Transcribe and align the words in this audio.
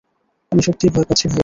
আমি 0.51 0.61
সত্যিই 0.61 0.91
ভয় 0.93 1.05
পাচ্ছি 1.07 1.25
ভাইয়া। 1.25 1.39